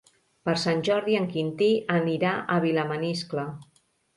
Per 0.47 0.53
Sant 0.61 0.81
Jordi 0.87 1.17
en 1.19 1.27
Quintí 1.35 1.67
anirà 1.99 2.33
a 2.55 2.59
Vilamaniscle. 2.67 3.49